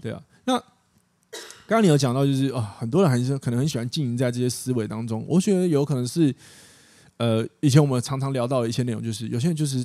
[0.00, 0.60] 对啊，那
[1.66, 5.24] 刚刚你有讲到，就是啊，很多人还是可能很喜欢经营在这些思维当中。
[5.28, 6.34] 我觉得有可能是，
[7.16, 9.84] 呃，以前我们常常聊到的一些内容，就是有些人就是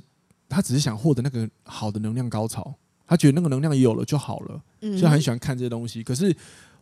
[0.49, 2.73] 他只是想获得那个好的能量高潮，
[3.05, 6.03] 他觉得那个能量有了就好了，所以很喜欢看这些东西。
[6.03, 6.35] 可是。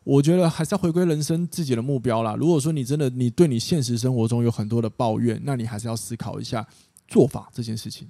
[0.06, 2.36] 我觉得还是要回归人生自己的目标啦。
[2.36, 6.64] 如果说你真的你对你现实生活中有很多的抱怨，那你还是要思考一下
[7.08, 8.08] 做法这件事情。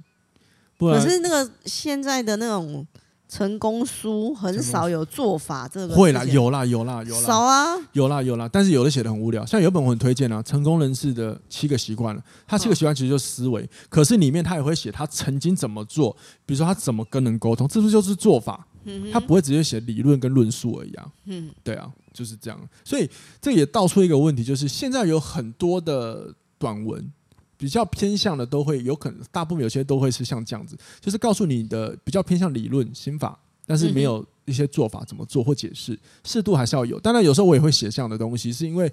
[0.78, 2.86] 不然，可是那个现在的那种
[3.28, 8.48] 成功书很少有做法，这个会啦，有啦，有啦，有啦，少啊，有啦，有啦。
[8.52, 12.24] 但是有的写的很无聊，像有本我很推荐啊，《成功人士的七个习惯》了。
[12.48, 18.68] 他七个习惯其实就是思维，可是里面他也会写他曾经怎么做，比如说他怎么跟人沟通，这不就是做法？
[19.12, 22.60] 他不会直接写理论跟论述而已啊，嗯，对啊，就是这样。
[22.84, 23.10] 所以
[23.42, 27.12] 这也道出一个问题，就是现在有很多的短文，
[27.58, 37.00] 比较偏向的都会有可能，大部分有些都会是像这样子，就是告诉你的比较偏向理论心法，但是没有一些做法怎么做或解释，适度还是要有。
[37.00, 38.92] 当然有时候我也会写这样的东西，是因为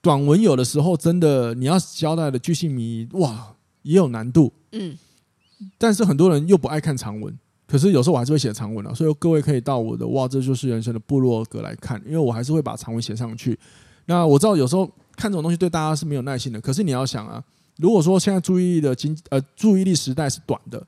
[0.00, 4.96] 短文有的时候真的你要交代的巨细靡遗，哇，也有难度，嗯，
[5.78, 7.36] 但是很多人又不爱看长文。
[7.66, 13.58] 可是有时候我还是会写长文啊，所以各位可以到我的哇，这就是人生的部落格来看，因为我还是会把长文写上去。
[14.04, 17.42] 那我知道有时候看这种东西对大家是没有耐心的，可是你要想啊，
[17.76, 20.86] 如果说现在注意力的经呃注意力时代是短的，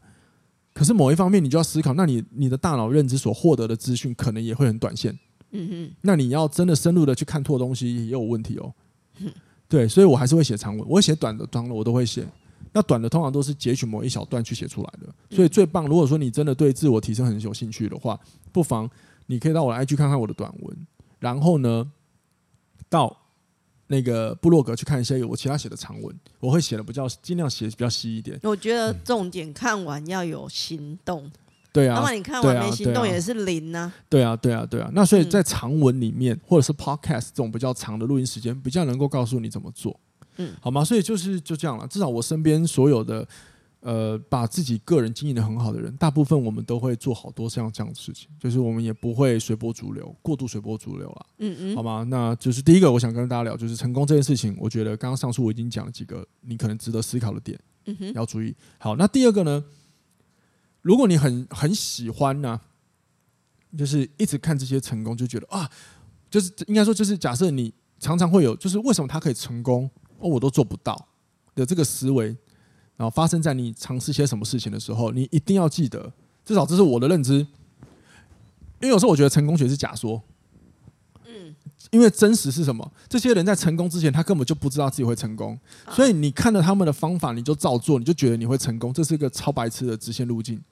[0.73, 5.19] 可是某一方面你就要思考，那你你的大脑认知所获得的资讯可能也会很短线。
[5.53, 8.73] 嗯哼，那你要真的深入的去看错东西也有问题哦。
[9.69, 12.27] 对，所以我还是会写长文，我会写短的章的我都会写。
[12.73, 15.87] 那短的通常都是截取某一小段去写出来的，所以最棒。
[15.87, 18.19] 如果说你真的对自我提升很有兴趣的话，
[18.53, 18.89] 不妨
[19.27, 20.87] 你可以到我的 IG 看看我的短文，
[21.19, 21.91] 然后呢，
[22.91, 23.17] 到
[23.89, 28.39] 那个部落格去看一些我其他写的长文，我会写的比较尽量写比较细一点。
[28.43, 31.31] 我觉得重点看完要有行动，
[31.73, 33.93] 对啊，那么你看完没行动也是零呢。
[34.09, 34.91] 对啊，对啊，对啊。
[34.93, 39.99] 那所以在长文里面，或者是 Podcast 这种比较长的录音时间，比较能够告诉你怎么做。
[40.39, 40.85] 嗯，好吗？
[40.85, 41.87] 所以就是就这样了。
[41.87, 43.27] 至少我身边所有的，
[43.87, 48.29] 呃，把自己个人经营的很好的人，大部分我们都会做好多像这样的事情。
[48.41, 51.27] 就是我们也不会随波逐流，过度随波逐流了。
[51.39, 52.05] 嗯嗯，好吗？
[52.11, 54.57] 那就是第一个，我想跟大家聊，就是成功这件事情。
[54.59, 58.53] 我觉得刚刚上述我已经讲了几个你可能值得思考的点，嗯哼，要注意。
[58.79, 59.65] 好，那第二个呢？
[60.83, 62.61] 如果你很很喜欢呢、啊，
[63.79, 65.71] 就是一直看这些成功，就觉得啊，
[66.29, 69.89] 就是应该说，就是假设你常常会有，就是为什么他可以成功？
[70.19, 71.09] 哦，我都做不到
[71.55, 72.37] 的这个思维，
[72.97, 76.13] 然后发生在你尝试些什么事情的时候，你一定要记得，
[76.45, 77.35] 至少这是我的认知。
[77.35, 80.23] 因为有时候我觉得成功学是假说，
[81.27, 81.55] 嗯，
[81.91, 82.91] 因为真实是什么？
[83.09, 85.59] 这些人在成功之前，他根本就不知道自己会成功，
[85.91, 90.63] 所以你看了他们的方法，你就照做，你就觉得你会成功，这是一个超白痴的直线路径。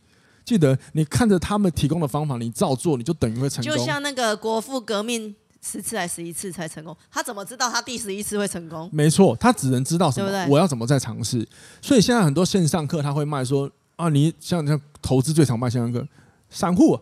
[0.44, 3.74] 记得，你看着他们提供的方法，你照做，你就等于会成功。
[3.74, 5.34] 就像那个国父革命。
[5.64, 6.94] 十次还是十一次才成功？
[7.10, 8.88] 他怎么知道他第十一次会成功？
[8.92, 10.28] 没错，他只能知道什么？
[10.28, 10.52] 对不对？
[10.52, 11.48] 我要怎么再尝试？
[11.80, 16.06] 所以现在很多线上课他会卖说啊，你像像投资最常卖线上课，
[16.50, 17.00] 散户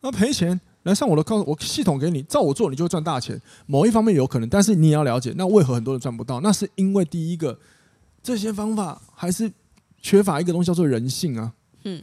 [0.00, 3.38] 那赔钱来上我的课，我系统给你，照我做，你就会赚大钱。
[3.66, 6.40] 某一方面有可能，但是你也要了解，那为何很多人赚不到？
[6.40, 7.58] 那是因为第一个，
[8.22, 9.52] 这些方法还是
[10.00, 11.52] 缺乏一个东西叫做人性啊。
[11.84, 12.02] 嗯。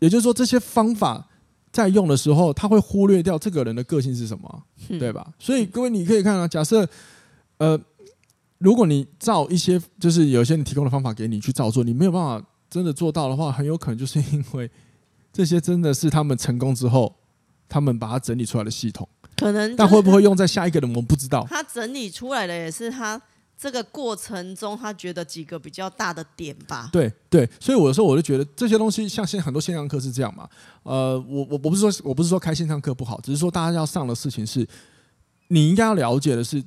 [0.00, 1.28] 也就是说，这些方法
[1.72, 5.26] 在用的时候，他会忽略掉这个人的个性是什么，嗯、对吧？
[5.38, 6.88] 所以各位，你可以看啊，假设，
[7.58, 7.80] 呃，
[8.58, 14.70] 如果你照一些就是有些人提供的方法给你去照做，你没有办法真的做到的话，很有可能就是因为
[15.32, 17.14] 这些真的是他们成功之后，
[17.68, 21.46] 他们把它整理出来的系统，可能，但会不会用在下一个人，我们不知道。
[21.48, 23.20] 他整理出来的也是他。
[23.60, 26.88] 这个过程中，他觉得几个比较大的点吧。
[26.90, 30.48] 对对，所以我有时候我就觉得这些东西，像现在很多线上课是这样嘛。
[30.82, 34.66] 呃，我我我不是说我不是说开线上课不好，只是说大家要上的事情是，
[35.48, 36.64] 你应该要了解的是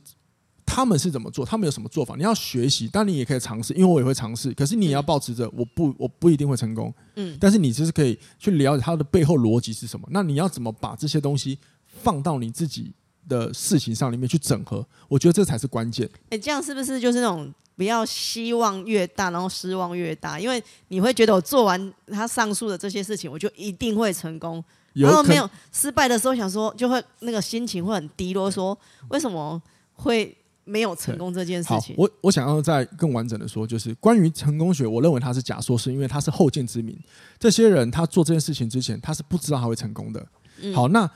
[0.66, 4.54] 他们是怎么做，他们有什么做法，你要学习，但你也可以尝试，因为我也会尝试。
[4.54, 10.08] 可是你也要保持着，我不我不一定会成功，嗯，但是你就是可以去了解它的背后逻辑是什么。
[10.12, 12.94] 那你要怎么把这些东西放到你自己
[13.28, 16.10] 的事情上里面去整合，我觉得这才是关键。
[16.30, 20.40] 哎，这样是不是就是那种不要希望越大，然后失望越大？
[20.40, 24.64] 因为你会觉得我做完他上述的这些事情，我就一定会成功。
[24.94, 28.78] 然后没有失败的时候，想说就会那个心情会很低落，说
[29.10, 29.60] 为什么
[29.94, 31.96] 会没有成功这件事情？
[31.98, 36.96] 我我想要再更完整的说，就是关于成功学，我认为它是假说，是因为他是后见之明。
[37.40, 40.24] 这些人他做这件事情之前，他是不知道他会成功的。
[40.62, 41.10] 嗯、好，那。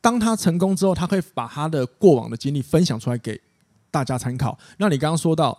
[0.00, 3.38] 当他成功之后，他会把他的过往的经历分享出来给
[3.90, 4.58] 大家参考。
[4.78, 5.56] 那你刚刚说到，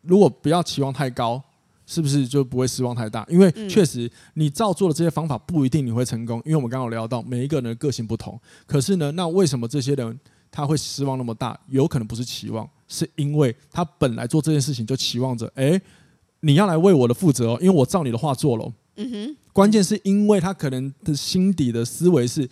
[0.00, 1.42] 如果不要期望太高，
[1.84, 3.26] 是不是就不会失望太大？
[3.28, 8.40] 因为确实你照做的这些方法不一定你会成功，因为我们刚刚有聊到每一个人的个性不同。
[8.66, 10.18] 可是呢，那为什么这些人
[10.50, 11.58] 他会失望那么大？
[11.68, 15.78] 有可能不是期望，是因为他本来做这件事情就期望着，哎，
[16.40, 18.72] 你要来为我的负责哦，因为我照你的话做了。
[18.96, 19.36] 嗯哼。
[19.52, 22.48] 关键是因为他可能的心底的思维是。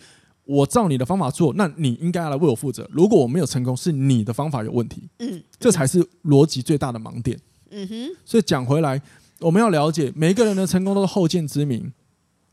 [0.47, 2.89] 我照你的方法做，那你应该要来为我负责。
[2.91, 5.03] 如果我没有成功，是你的方法有问题。
[5.19, 7.37] 嗯，这才是逻辑最大的盲点。
[7.69, 8.09] 嗯哼。
[8.23, 9.01] 所以讲回来，
[9.41, 11.91] 我们要了解每一个人的成功都是后见之明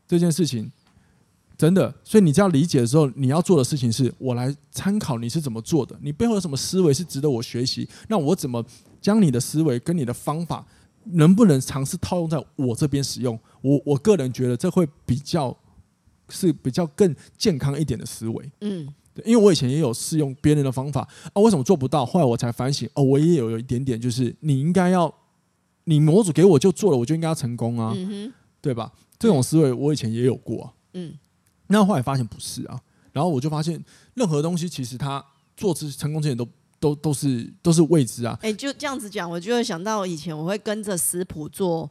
[0.05, 0.69] 这件事情，
[1.57, 1.95] 真的。
[2.03, 7.87] 所以你只要理解的时候，你要做的事情是我来参考你是怎么做的，你背后有什么思维是值得我学习。
[8.09, 8.61] 那我怎么
[8.99, 10.67] 将你的思维跟你的方法，
[11.13, 13.39] 能不能尝试套用在我这边使用？
[13.61, 15.57] 我我个人觉得这会比较。
[16.29, 22.05] 是比较更健康一点的思维，嗯，对，因为我以前也有试用别人的方法啊，为什么做不到？
[22.05, 25.13] 后来我才反省，哦，我也有有一点点，就是你应该要，
[25.83, 28.91] 你模组给我就做了，我就应该要成功啊，嗯，对吧？
[29.19, 31.13] 这种思维我以前也有过啊，嗯，
[31.67, 32.79] 那后来发现不是啊，
[33.11, 33.83] 然后我就发现
[34.15, 35.23] 任何东西其实它
[35.55, 36.47] 做之成功之前都
[36.79, 41.89] 都都是都是未知啊，哎，就这样子讲，我就会想到以前我会跟着食谱做。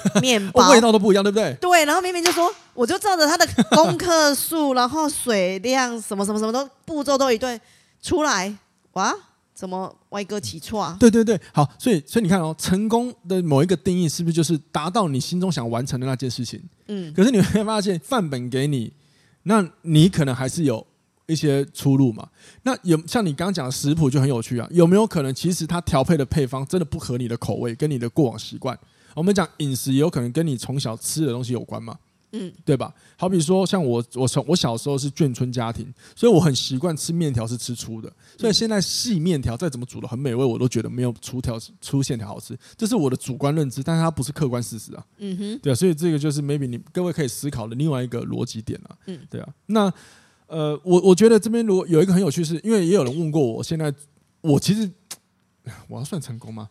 [0.20, 1.54] 面包、哦、味道都不一样，对不对？
[1.60, 7.60] 对，然后明明就说，我就照着他的功课数，然后水量什么什么什么都步骤都一对
[8.00, 8.52] 出来，
[8.92, 9.14] 哇，
[9.54, 10.96] 怎么歪哥起错啊？
[10.98, 16.60] 对对对，好，所以所以你看哦，成功的某一个定义是不是就是达到你心中想完成的那件事情？
[16.88, 18.92] 嗯，可是你会发现范本给你，
[19.44, 20.84] 那你可能还是有
[21.26, 22.28] 一些出路嘛。
[22.64, 28.76] 那有像你刚刚讲的食谱就很有趣啊，有没有可能其实它调配的配方真的不合你的口味，跟你的过往习惯？
[29.14, 31.98] 我们讲饮食也有可能跟你从小吃的东西有关嘛，
[32.32, 32.92] 嗯，对吧？
[33.16, 49.92] 好比说像我，我从我小时候是眷村家庭，所以我很习惯吃面条是吃粗的，所以现在细面条再怎么煮的很美味，我都觉得没有粗条粗线条好吃，这是我的主观认知，但是它不是客观事实啊，嗯哼，对啊，所以这个就是 maybe 你各位可以思考的另外一个逻辑点啊，嗯，对啊，那
[50.46, 53.92] 呃，我我觉得这边如果有一个很有趣是，因为也有人问过我，现在
[54.40, 54.90] 我其实
[55.88, 56.68] 我要算成功吗？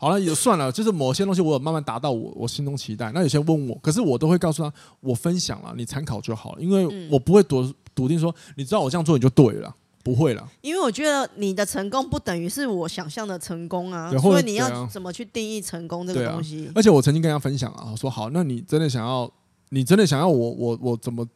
[0.00, 0.70] 好了，也就算了。
[0.70, 3.10] 就是某些东西，我有慢慢达到我我心中期待。
[3.12, 6.62] 那有些问我，可是我都会告诉他，我分享了，你参考就好了。
[6.62, 10.48] 因为我不会笃笃定说，你知道我这样做你就对了，不会了。
[10.60, 16.70] 因为我觉得你的成功不等于是我想象的成功啊，所以你要怎么去定义成功这个东西？
[16.74, 19.28] 而且我曾经跟大家分享啊，说好，那你真的想要，
[19.70, 21.26] 你真的想要我我我怎么？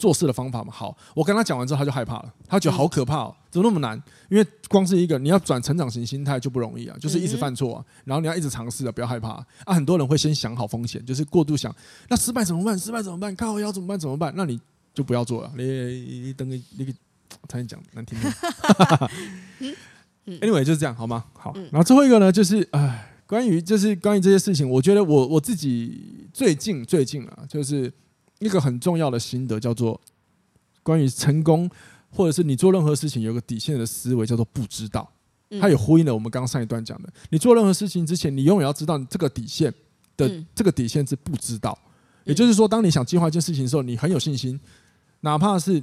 [0.00, 4.02] 做事的方法嘛，好，我跟他讲完之后，他就害怕了，他觉得好可怕哦，怎么那么难？
[4.30, 9.74] 因为光是一个你要转成长型心态就不容易啊，就是一直犯错啊，然后你要一直尝试啊，不要害怕啊。
[9.74, 11.74] 很多人会先想好风险，就是过度想，
[12.08, 12.78] 那失败怎么办？
[12.78, 13.36] 失败怎么办？
[13.36, 13.98] 靠腰怎么办？
[13.98, 14.32] 怎么办？
[14.34, 14.58] 那你
[14.94, 15.52] 就不要做了。
[15.54, 16.92] 你你等个那个，
[17.46, 18.32] 差点讲难听点。
[20.40, 21.24] Anyway，就是这样，好吗？
[21.34, 27.92] 好，然后最后一个呢，就是唉，关于就是关于这些事情，我觉得我我自己最近最近啊，就是。
[28.40, 29.98] 一个很重要的心得叫做
[30.82, 31.70] 关于成功
[32.10, 35.10] 或者是你做任何事情有个底线的思维叫做不知道，
[35.60, 39.72] 它也呼应了我们刚刚上一段讲的，你做任何事情之前，你永远要知道这个底线
[40.16, 41.78] 的这个底线是不知道，
[42.24, 44.60] 也就是说，当你想计划一件事情的时候，你很有信心，
[45.20, 45.82] 哪怕是。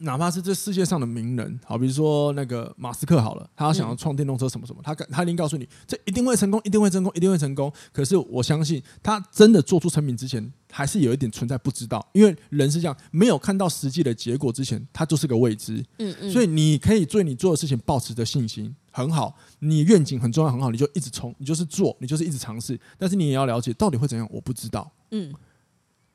[0.00, 7.72] 哪怕是这世界上的名人，好，比如说那个马斯克好了，他想要创电动车什么什么，他他一定告诉你，这一定会成功，一定会成功，一定会成功。
[7.92, 15.84] 可是我相信，他真的做出成品之前，还是有一点存在不知道，因为人是这样，没有看到实际的结果之前，他就是个未知。
[15.98, 16.30] 嗯嗯。
[16.30, 19.36] 所以你可以对你做的事情保持着信心，很好。
[19.58, 22.78] 你愿景很重要，很好，你就一直冲，你就是做，你就是一直尝试。
[22.96, 24.90] 但是你也要了解到底会怎样，我不知道。
[25.10, 25.34] 嗯。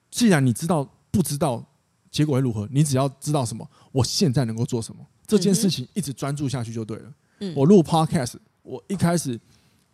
[0.09, 1.65] 既然你知道不知道。
[2.13, 2.67] 结果会如何？
[2.71, 7.11] 你只要知道什么，我现在能够做什么，这件事情一直专注下去就对了。
[7.39, 9.37] 嗯、我录 Podcast，我一开始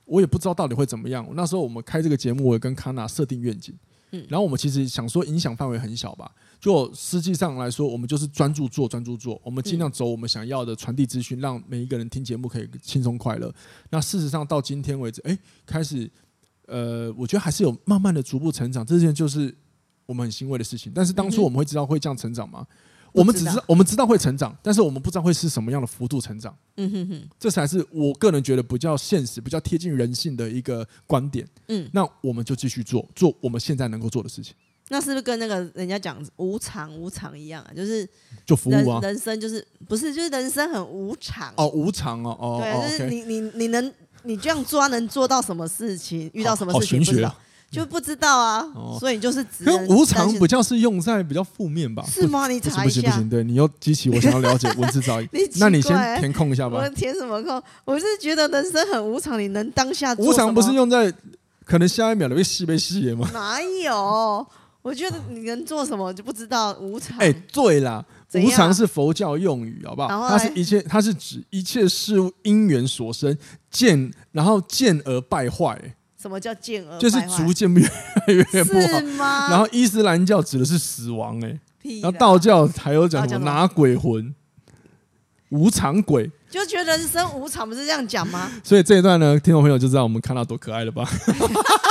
[0.03, 1.25] 我也不知道到底会怎么样。
[1.34, 3.73] 那时候我们开这个节目，我也跟康纳设定愿景，
[4.12, 6.29] 嗯，然后我们其实想说影响范围很小吧，
[6.60, 13.49] 就实际上来说，我们就是专注做，专注做，我们尽量走我们想要的传递资讯，让每一个人听节目可以轻松快乐。
[13.91, 16.12] 那事实上到今天为止，哎，开始，
[16.67, 19.55] 呃，我觉得还是有慢慢的逐步成长，这件就是。
[20.10, 22.65] 我们很欣慰的事情，但是当初我们会知道会这样成长吗？
[23.12, 26.56] 我们只知道我们知道会成长，但是我们不知道会是什么样的幅度成长。
[26.78, 31.48] 嗯哼哼，这才是我个人觉得比较现实、比较贴近人性的一个观点。
[31.67, 34.56] 嗯，那我们就继续做做我们现在能够做的事情。
[34.89, 37.69] 那是不是跟那个人家讲无常无常一样啊？
[37.76, 38.08] 就是
[38.48, 43.93] 就服务啊，人生就是不是就是人生很无常哦，无常哦哦，对，就是你你你能
[44.24, 46.30] 你这样做能做到什么事情？
[46.34, 47.36] 遇到什么事情不知道。
[47.71, 52.03] 就不知道啊，哦、所以你就是只能无常比较是用在比较负面吧？
[52.08, 52.47] 是吗？
[52.47, 53.01] 你查一下。
[53.01, 55.29] 不行不行，对你又激起我想要了解文字造诣。
[55.34, 56.77] 你那你先填空一下吧。
[56.77, 57.62] 我填什么空？
[57.86, 61.13] 我是觉得人生很无常，你能当下无常不是用在
[61.63, 63.29] 可能下一秒你被吸被吸吗？
[63.34, 64.45] 哪有？
[64.82, 67.17] 我觉得你能做什么就不知道无常。
[67.19, 68.03] 哎、欸，对啦，
[68.34, 70.29] 无常是佛教用语，好不好？
[70.29, 73.38] 它是一切，它是指一切事物因缘所生，
[73.69, 75.77] 见然后见而败坏。
[76.21, 78.99] 什么叫渐而就是逐渐越来越不好。
[79.17, 79.47] 吗？
[79.49, 81.58] 然后伊斯兰教指的是死亡，哎，
[82.01, 84.36] 然后道教还有讲什么拿鬼魂、
[85.49, 88.51] 无常鬼，就觉得人生无常，不是这样讲吗？
[88.63, 91.10] 所以这一段呢，听众朋友就知道我们看到多可爱了吧？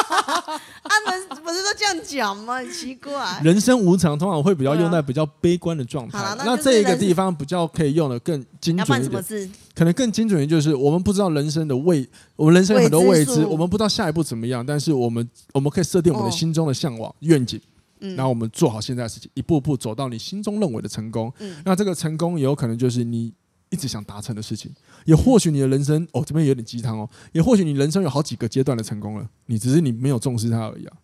[0.82, 2.56] 他们不是都这样讲吗？
[2.56, 3.40] 很奇怪。
[3.44, 6.18] 人生无常，通常会比较用在比较悲观的状态。
[6.38, 9.50] 那这一个地方比较可以用的更精准一点。
[9.74, 14.64] 可能更精准一点就是我们不知道人生的未，我们人生有很多未知，我们不知道下一步怎么样。
[14.64, 17.60] 但是我们我们可以设定我们的心中的向往愿景，
[18.00, 21.32] 然后我们做好现在的事情，一步步走到你心中认为的成功。
[21.64, 23.32] 那这个成功也有可能就是你
[23.70, 24.72] 一直想达成的事情，
[25.04, 30.96] 也或许你的人生哦，这边有点鸡汤哦，也或许你人生有好几个阶段的成功了，你只是你没有重视它而已啊。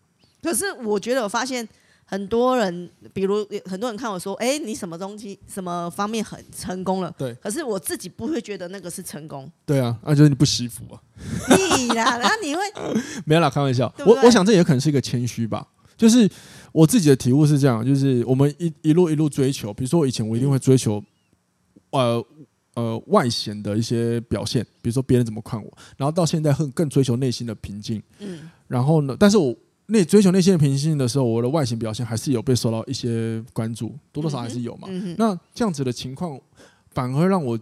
[0.42, 1.66] 可是我觉得我发现
[2.04, 7.14] 很多人，比如很多人看我说，哎，你什么东西什么方面很成功了？
[7.18, 7.34] 对。
[7.34, 9.50] 可是我自己不会觉得那个是成功。
[9.64, 11.00] 对啊，那就是你不惜福啊。
[11.78, 12.60] 你啦， 然后你会
[13.24, 13.92] 没有啦，开玩笑。
[14.06, 15.66] 我我想这也可能是一个谦虚吧。
[15.96, 16.28] 就是
[16.72, 21.02] 我自己的体悟是这样，就是我们一一路一路追求，比如说我以前我一定会追求，
[21.90, 22.24] 呃。
[22.74, 28.02] 呃，外显的一些表现，比如说别人怎么看我，然后到现在更更追求内心的平静。
[28.18, 29.54] 嗯，然后呢，但是我
[29.86, 34.88] 内追求内心的平静的时候，我的外形表现还是有被受到一些关注，多多少少还是有嘛。
[34.90, 36.36] 嗯嗯、那这样子的情况，
[36.90, 37.56] 反而让我，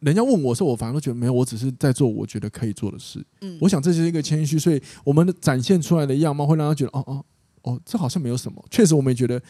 [0.00, 3.24] 人家问我说，我反而都觉得没有，我只是在做我觉得可以做的事。
[3.40, 7.24] 嗯，我想这是一个谦虚，所以我们的展现出来的样貌会让他觉得，哦哦
[7.62, 8.62] 哦，这好像没有什么。
[8.70, 9.40] 确实，我们也觉得。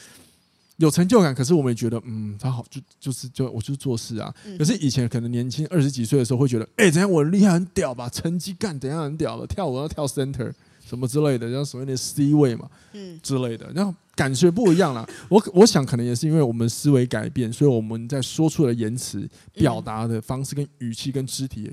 [0.81, 4.35] 有成就感，可是我们也觉得，嗯，他好，就就是就我就是做事啊。
[4.59, 8.09] 可是以前可能年轻二十几岁的时候，会觉得，哎、欸，怎样我厉害很屌吧？
[8.09, 9.47] 成绩干怎样很屌了？
[9.47, 10.51] 跳舞要跳 center
[10.85, 15.07] 什么之类的，然后所谓的 C 位嘛，嗯之类的，然后感觉不一样了。
[15.29, 21.64] 我我想可能也是因为我们思维改变，所以我们在说出的言辞、表达的方式跟语气跟肢体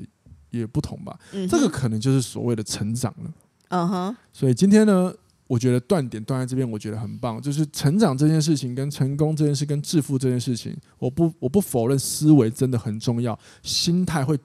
[0.52, 1.17] 也也不同吧。
[1.50, 3.34] 这个可能就是所谓的成长了。
[3.70, 4.17] 嗯哼。
[4.34, 5.13] 所以今天呢？
[5.48, 7.42] 我觉得断点断在这边，我觉得很棒。
[7.42, 14.38] 就是成长这件事情，跟成功这件事，跟致富这件事情，我不我不否认思维真的很重要，心态会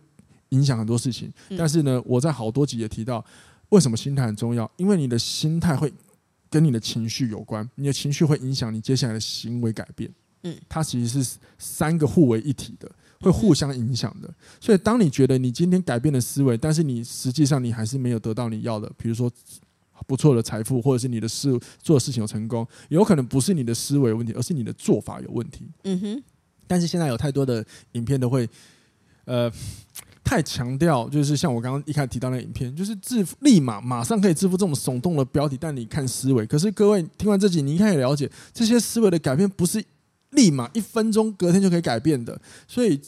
[0.51, 1.29] 影响很多事情。
[1.59, 3.25] 但是呢，我在好多集也提到，
[3.71, 4.71] 为什么心态很重要？
[4.77, 5.93] 因为你的心态会
[6.49, 10.09] 跟你的情绪有关，你的情绪会影响你接下来的行为改变。
[10.45, 12.89] 嗯，它其实是三个互为一体的，
[13.21, 14.33] 会互相影响的。
[14.61, 19.29] 所以，当你觉得你今天改变了思维，但是你实际上你还是没有得到你要的，比如说。
[20.07, 21.51] 不错的财富，或者是你的事
[21.83, 25.69] 做的事情有成功，有可能不是你的思维有问题，而是你的做法有问题。
[25.85, 26.23] 嗯哼。
[26.67, 28.49] 但是现在有太多的影片都会，
[29.27, 29.53] 呃，
[30.25, 36.47] 太强调，就是像我刚刚一开始提到那影片，就是致富立马马上可以致富这种耸动的标题，但你看思维。
[36.47, 39.85] 可是各位听完这集，你应该也了解，这些思维的改变不是
[40.31, 42.99] 立马一分钟隔天就可以改变的，所以，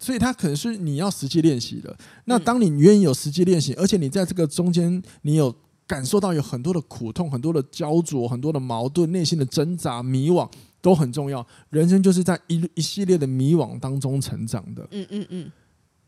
[0.00, 1.96] 所以它可能是你要实际练习的。
[2.24, 5.54] 那当你愿意有实际练习，而且你在这个中间，你有
[5.92, 11.46] 感受到有很多的苦痛、很多的焦灼、很多的矛盾、内心的挣扎、迷惘，都很重要。
[11.68, 14.88] 人生就是在一一系列的迷惘当中成长的。
[14.90, 15.52] 嗯嗯嗯。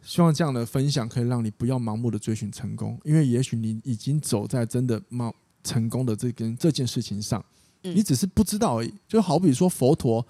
[0.01, 7.45] 希望这样的分享可以让你不要盲目的追寻成功，因为也许你已经走在真的冒成功的这根这件事情上。
[7.83, 10.27] 你只是不知道而已，就好比说佛陀，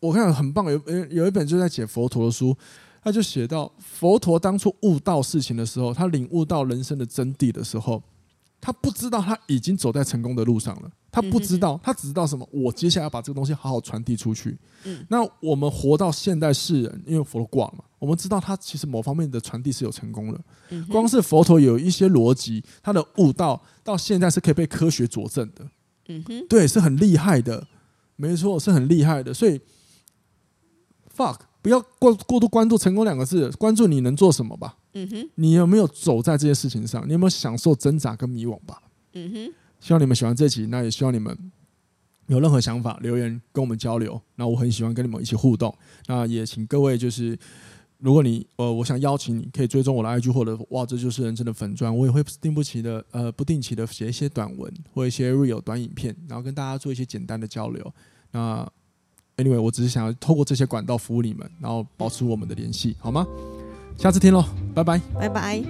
[0.00, 2.56] 我看很棒，有有一本就在写佛陀的书，
[3.00, 8.02] 他就写到佛陀当初悟道事情的时候，他领悟到人生的真谛的时候，
[8.60, 12.48] 他不知道他已经走在成功的路上了，他不知道，他只知道什么？
[12.50, 14.58] 我接下来要把这个东西好好传递出去。
[15.08, 20.40] 那我们活到现代世人，因为佛陀挂了嘛，我们知道他其实某方面的传递是有成功的。
[20.90, 25.68] 光是佛陀有一些逻辑，他的悟道到现在是可以被科学佐证的。
[26.08, 27.66] 嗯哼，对，是很厉害的，
[28.16, 29.32] 没错，是很厉害的。
[29.34, 29.60] 所以
[31.16, 34.76] ，fuck，不要过过度关注成功两个字，关注你能做什么吧。
[34.98, 37.06] 嗯哼，你有没有走在这些事情上？
[37.06, 38.82] 你有没有享受挣扎跟迷惘吧？
[39.12, 41.36] 嗯哼，希望你们喜欢这集，那也希望你们
[42.28, 44.20] 有任何想法留言跟我们交流。
[44.36, 45.76] 那我很喜欢跟你们一起互动。
[46.06, 47.38] 那也请各位就是。
[47.98, 57.94] 如果你呃，我想邀请你，可以追踪我的 IG 或者哇，这就是人生的粉砖，我也会定不期的呃，不定期的写一些短文或一些 real 短影片，然后跟大家做一些简单的交流。
[58.32, 58.70] 那
[59.38, 63.26] anyway，我只是想要透过这些管道服务你们，然后保持我们的联系，好吗？
[63.96, 64.44] 下次听喽
[64.74, 65.00] 拜拜。
[65.18, 65.62] 拜拜。